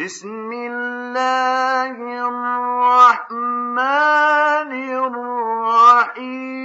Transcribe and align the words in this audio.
بسم 0.00 0.52
الله 0.52 1.96
الرحمن 2.28 3.80
الرحيم. 5.04 6.60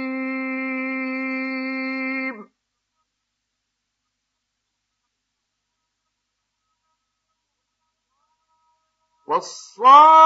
والصالح 9.26 10.25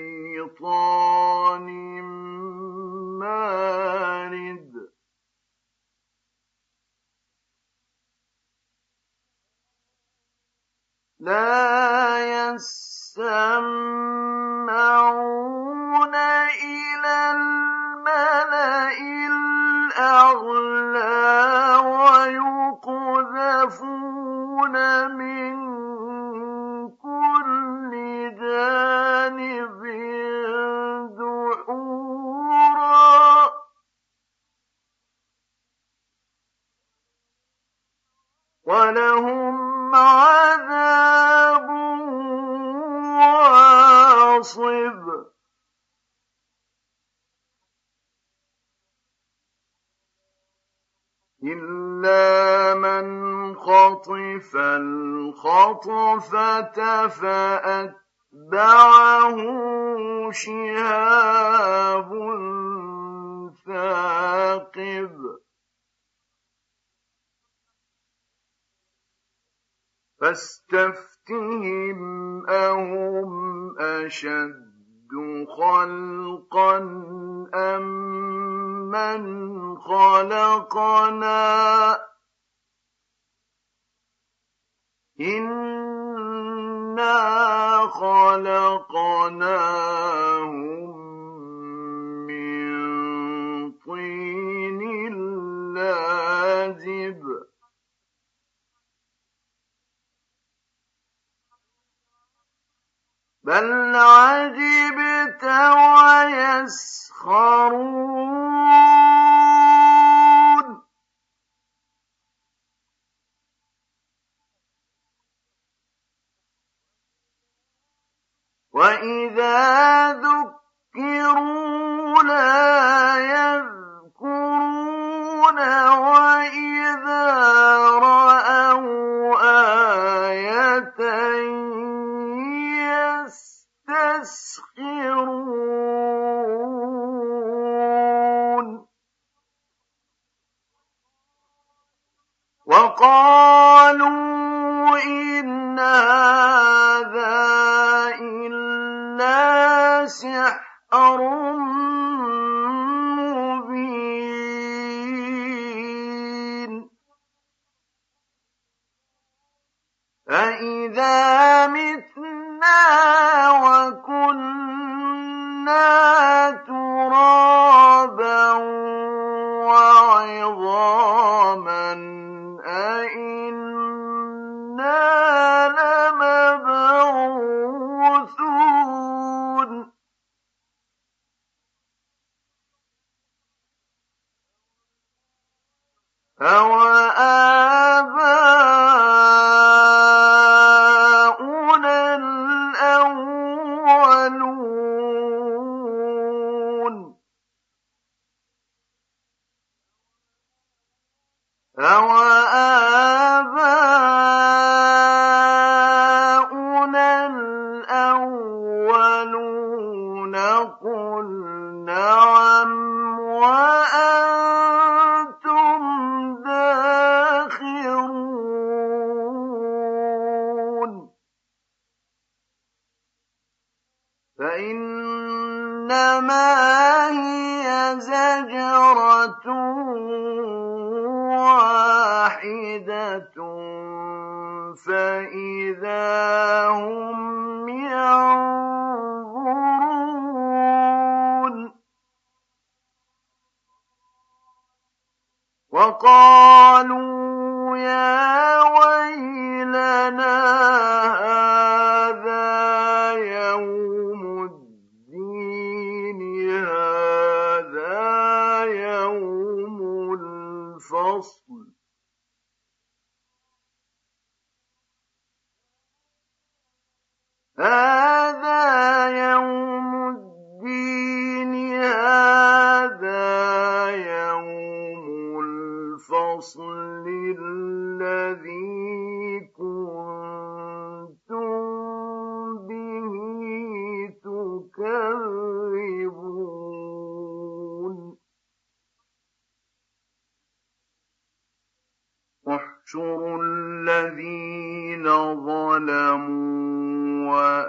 嗯 57.19 57.60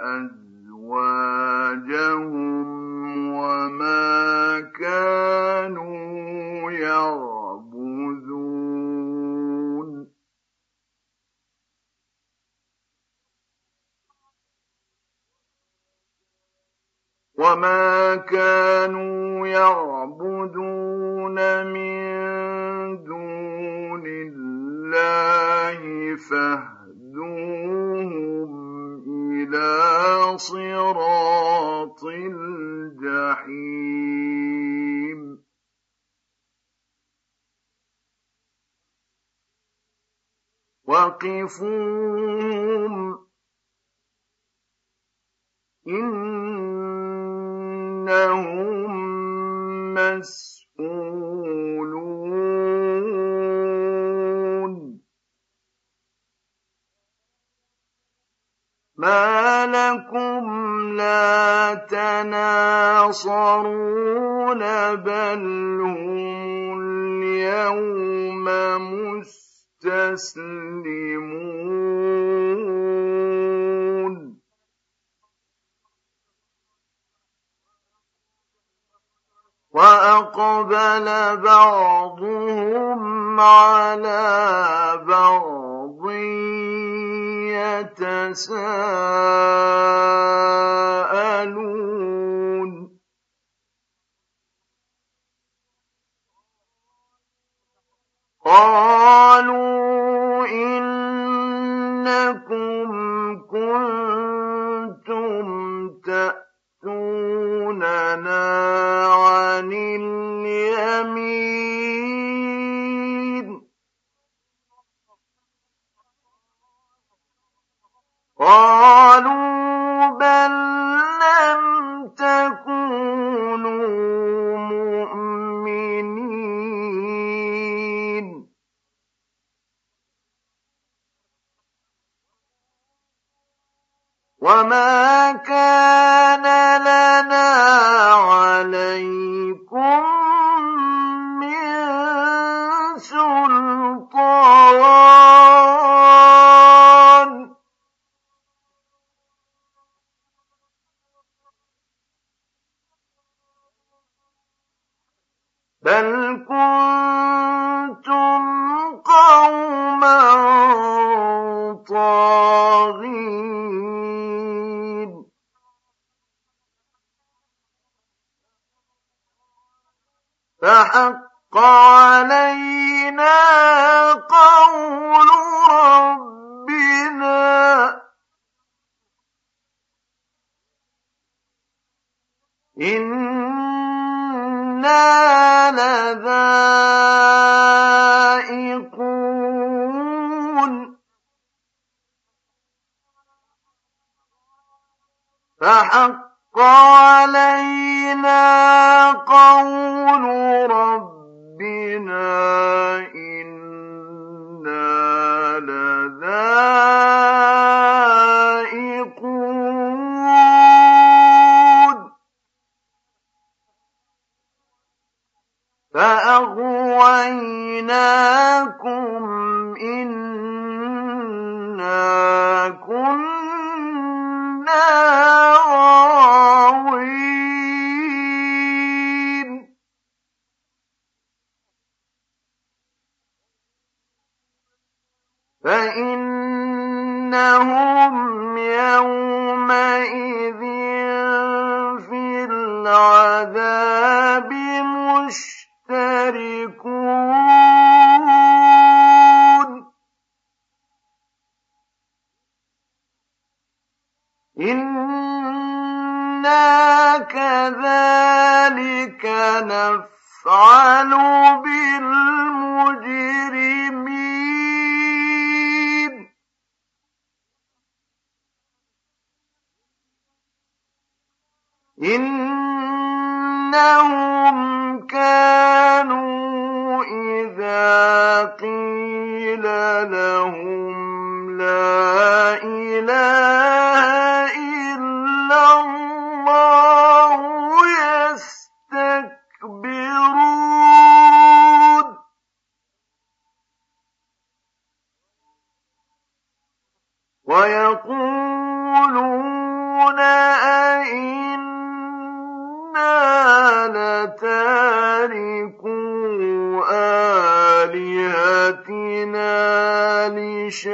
إِنَّا 0.03 0.42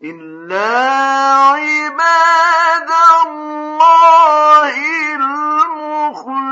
إلا 0.04 0.68
عباد 1.56 2.90
الله 3.26 4.74
المخلصين 5.14 6.51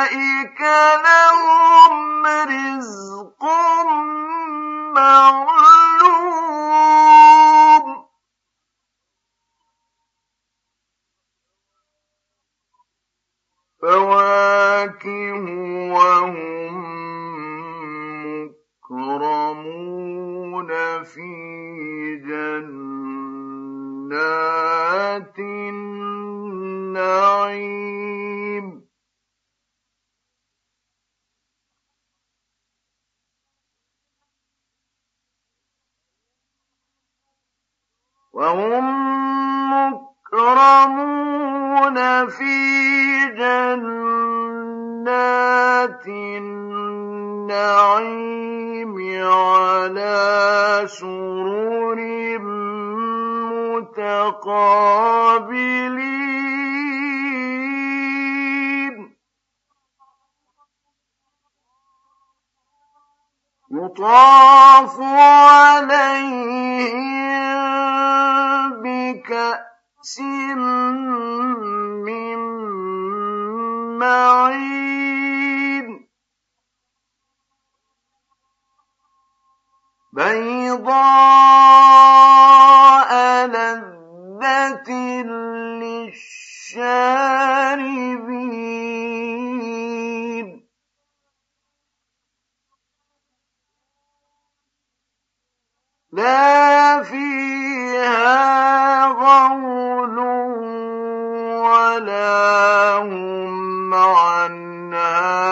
عنها 103.93 105.51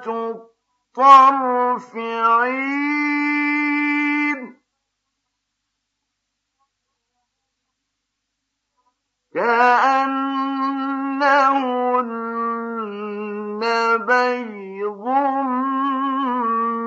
الطرف 0.08 1.96
عين. 1.96 3.04
كأنهن 9.34 10.24
بيض 13.96 15.04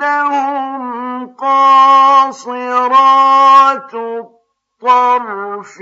وعندهم 0.00 1.34
قاصرات 1.38 2.54
الطرف 3.94 5.80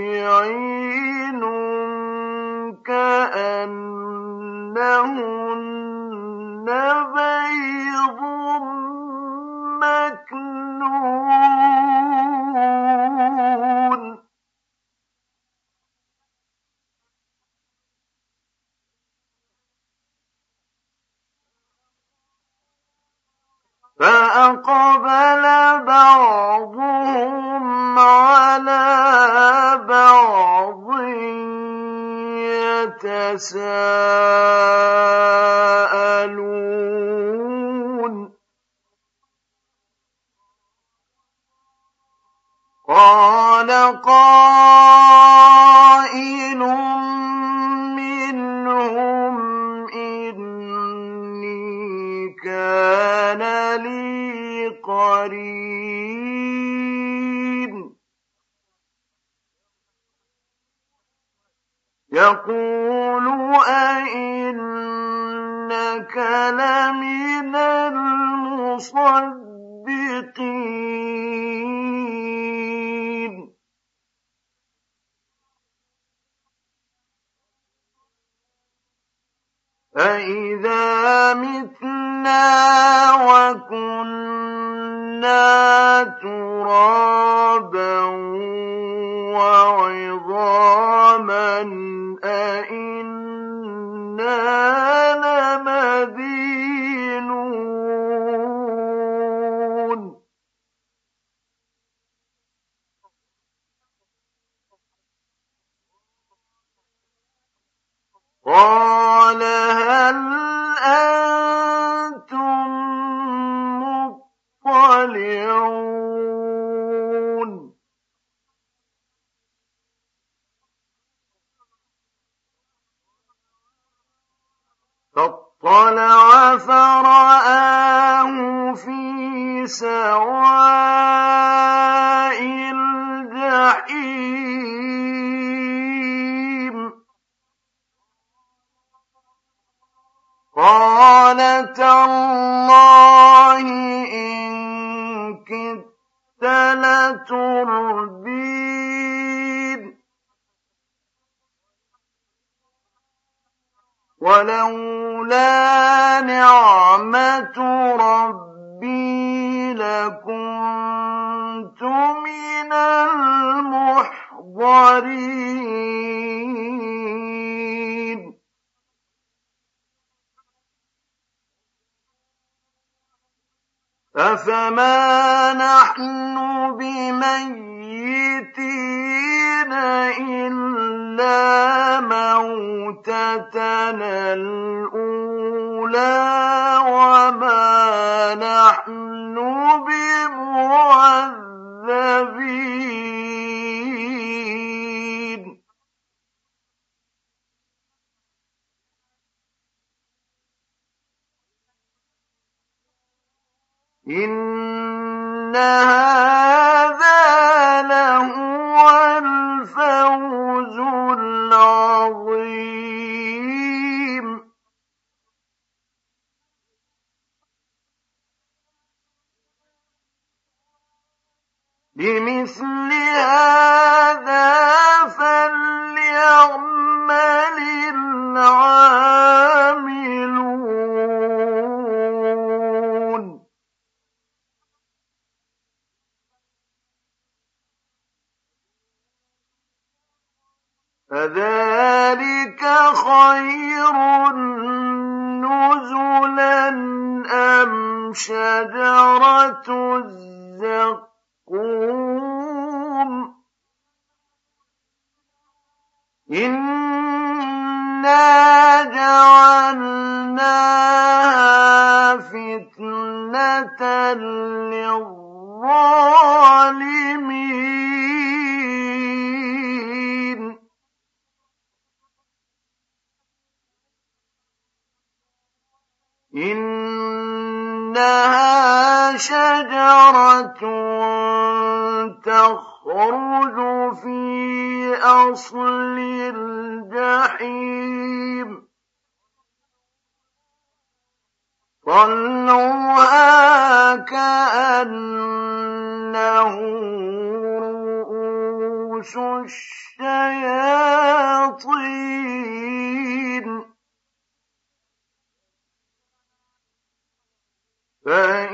إنها 204.10 205.58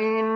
فإن 0.05 0.34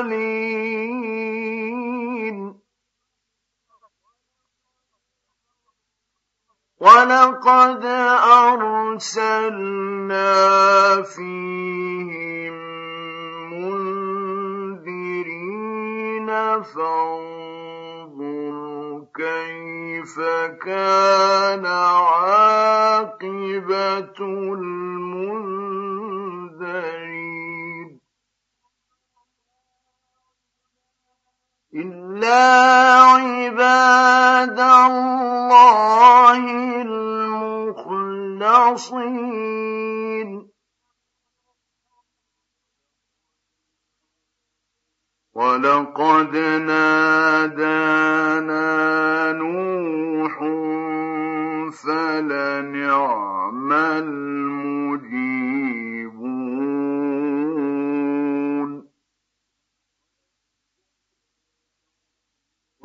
الأولين. 0.00 1.06
ولقد 6.80 7.84
أرسلنا 9.04 9.42
فيهم 11.02 12.54
منذرين 13.50 14.96
فانظر 16.62 18.16
كيف 19.14 20.20
كان 20.64 21.66
عاقبة 21.66 23.06
المنذرين 24.20 25.15
عباد 33.16 34.60
الله 34.60 36.38
المخلصين 36.82 38.46
ولقد 45.34 46.36
نادانا 46.66 47.82
نوح 49.32 50.38
فلنعم 51.82 53.72
المؤمنين 53.72 54.75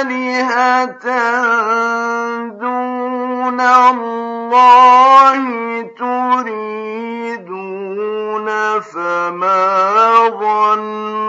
آلهة 0.00 1.06
دون 2.48 3.60
الله 3.60 5.42
تريدون 5.98 7.58
فما 8.80 10.28
ظنكم 10.28 11.27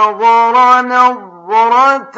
فنظر 0.00 0.80
نظرة 0.82 2.16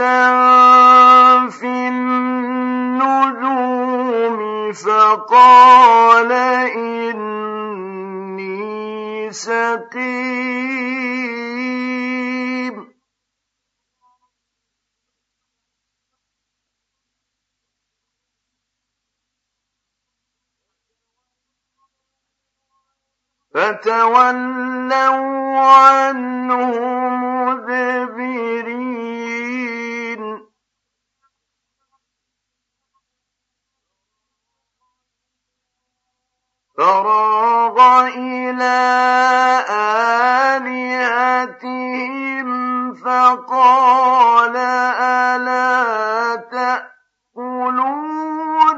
في 1.50 1.88
النجوم 1.88 3.12
فقال 4.72 6.32
إني 6.76 7.32
سقيم 9.32 11.21
فتولوا 23.54 25.58
عنه 25.58 26.70
مدبرين. 27.46 28.92
فراغ 36.78 38.06
إلى 38.06 38.82
آلهتهم 40.56 42.48
فقال 42.94 44.56
ألا 44.56 46.36
تأكلون 46.36 48.11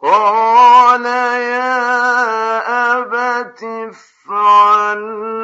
قال 0.00 1.06
يا 1.06 1.78
أبت 2.98 3.62
افعل 3.62 4.98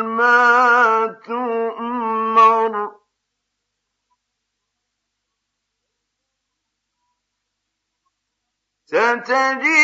ما 0.05 1.07
تؤمر. 1.27 3.03
ستجد 8.87 9.82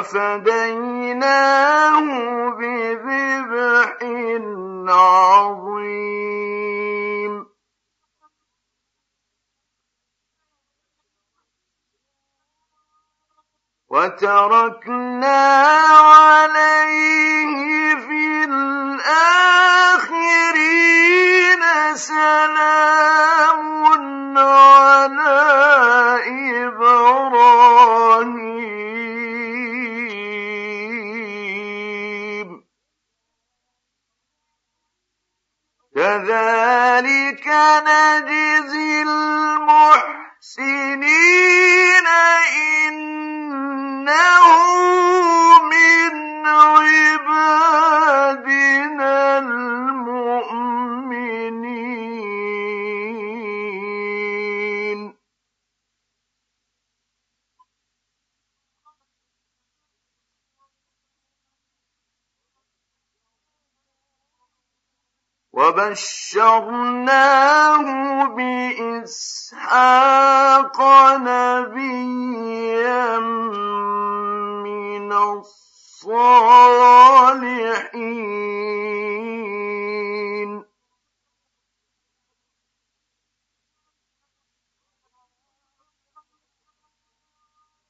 وفديناه 0.00 2.00
بذبح 2.50 3.96
عظيم. 4.88 5.90
وتركنا 13.88 15.42
عليه 16.00 17.94
في 17.94 18.44
الآخرين 18.44 19.20
سلام 21.94 23.60
على 24.38 25.40
إبراهيم. 26.66 27.39
كذلك 36.10 37.46
نجزي 37.86 39.02
المحسنين 39.02 40.06
إنه 42.86 44.10
من 45.62 46.14
عباد 46.46 48.09
وبشرناه 65.60 67.84
بإسحاق 68.36 69.88
نبيا 71.16 73.18
من 74.64 75.12
الصالحين. 75.12 76.40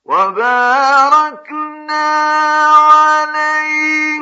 وباركنا 0.05 1.61
عليه 2.77 4.21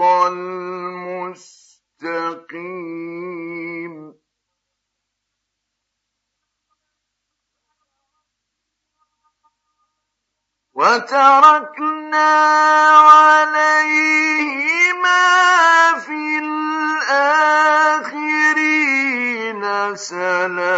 المستقيم. 0.00 1.22
وتركنا 10.74 12.01
سلام 19.94 20.71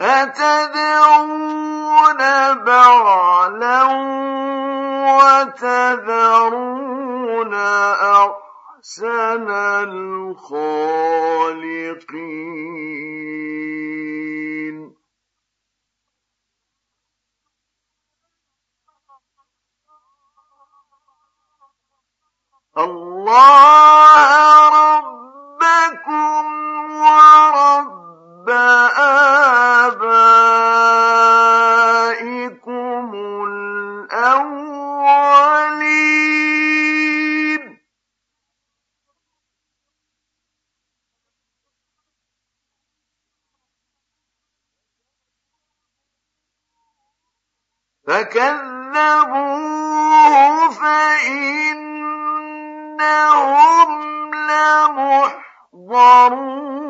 أَتَدْعُونَ 0.00 1.40
بَعْلًا 2.64 3.82
وَتَذَرُونَ 5.60 6.64
أَحْسَنَ 7.54 9.50
الْخَالِقِينَ؟ 9.80 10.90
اللَّهَ 22.78 24.16
رَبَّكُمْ 24.68 26.44
وَرَبَّ 27.00 28.09
الْأَوَّلِينَ 34.10 34.60
فَكَذَّبُوهُ 48.06 49.54
فَإِنَّهُمْ 50.70 51.90
لَمُحْضَرُونَ 55.74 56.89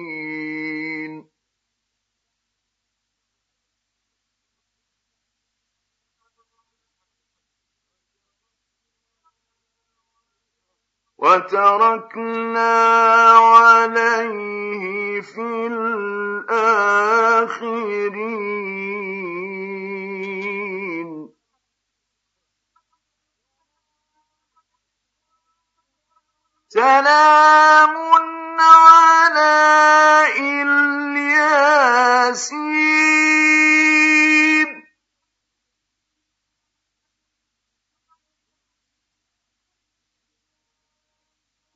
وتركنا 11.21 12.73
عليه 13.37 15.21
في 15.21 15.41
الآخرين. 15.67 16.71
سلام 26.69 28.10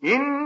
إنا 0.05 0.44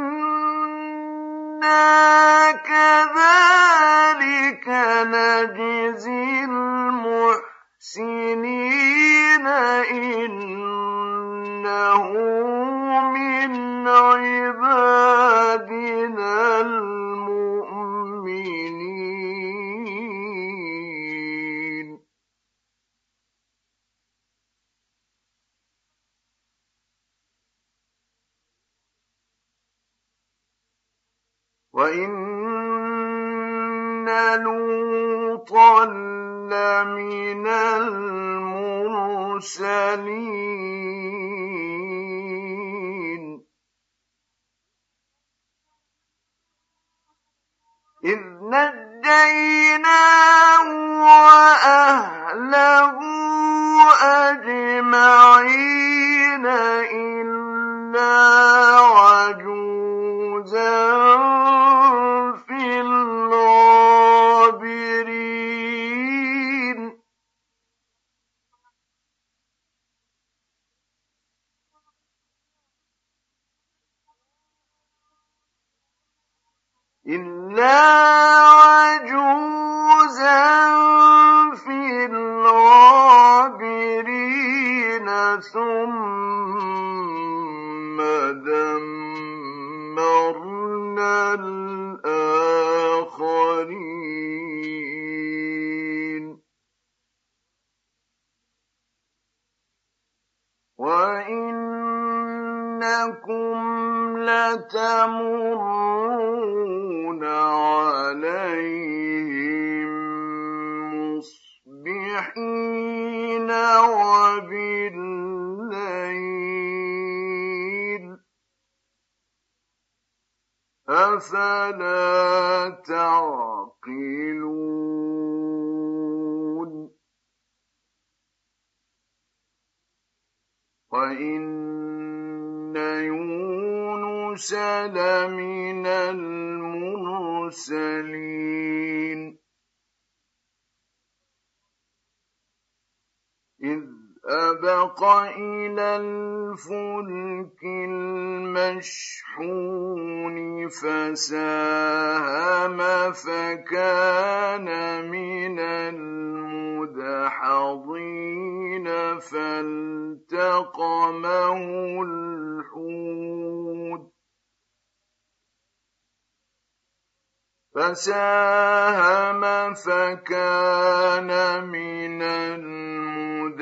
فَسَاهَمَ 167.90 169.42
فَكَانَ 169.74 171.30
مِنَ 171.74 172.22
الْمُدْحَضِينَ 172.22 173.58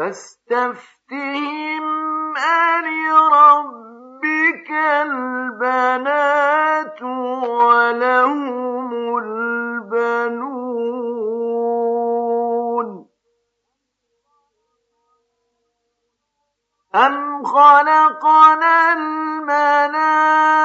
فاستفتهم 0.01 1.85
ألربك 2.77 3.91
البنات 5.05 6.21
ولهم 7.61 9.17
البنون. 9.17 10.41
أم 16.95 17.43
خلقنا 17.43 18.93
الملائكة 18.93 20.60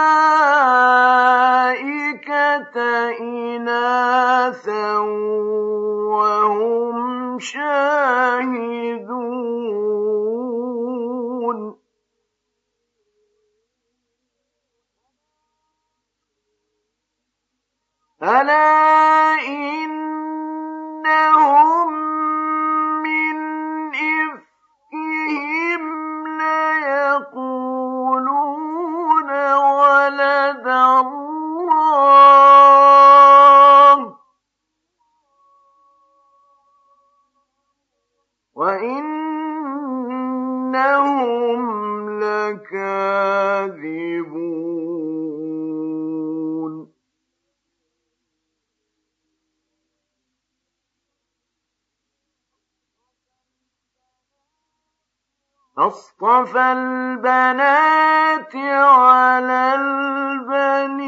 أصطفى 56.46 56.72
البنات 56.72 58.56
على 58.56 59.74
البنين 59.74 61.06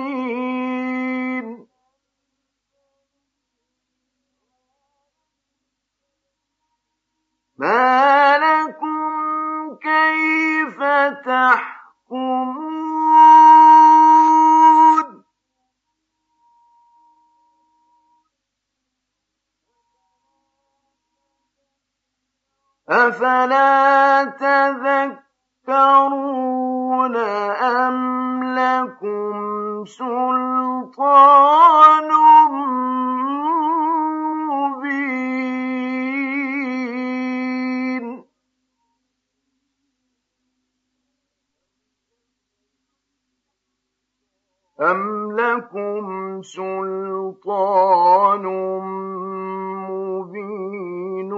ما 7.57 8.39
لكم 8.39 9.79
كيف 9.83 10.79
تحكمون 11.25 12.59
أفلا 22.89 23.78
أم 44.81 45.33
لكم 45.33 46.43
سلطان 46.43 48.43
مبين 49.91 51.31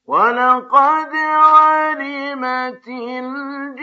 ولقد 0.06 1.12
علمت 1.14 2.88
الجنة 2.88 3.74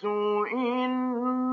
لمحضرون 0.00 1.49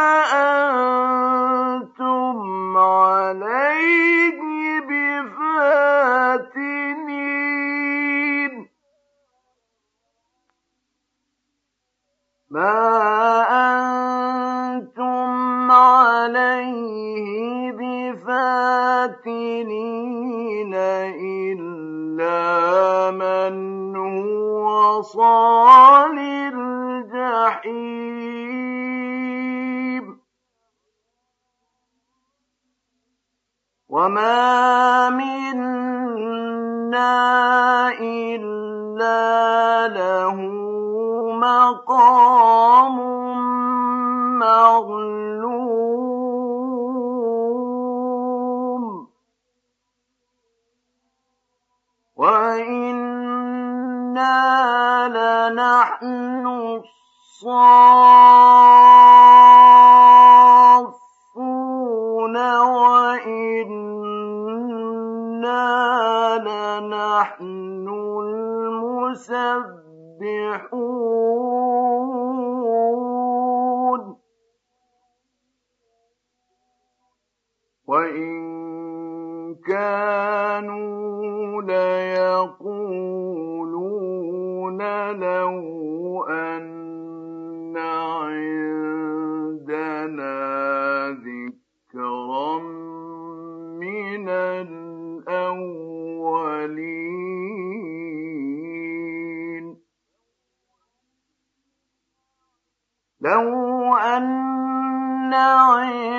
لو 103.22 103.96
أن 103.96 105.34
عندنا 105.34 106.14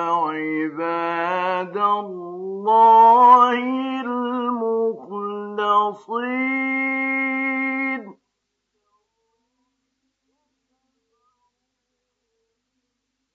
عباد 0.09 1.77
الله 1.77 3.53
المخلصين. 4.05 5.29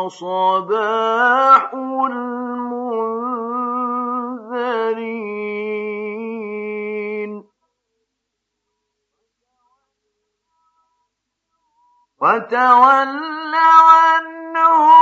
صباح 0.07 1.73
المنذرين. 1.73 2.55
وتول 12.21 13.55
عنهم 13.55 14.94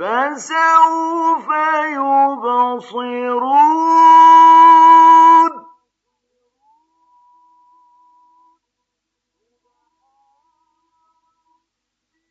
فسوف 0.00 1.48
يبصرون. 1.92 3.20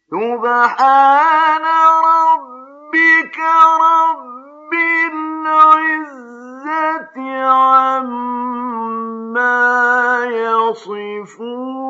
سبحان 0.10 1.66
ربك 2.10 3.38
رب 3.86 4.74
العزة 5.14 6.38
عما 7.46 8.66
يصفون. 10.26 11.90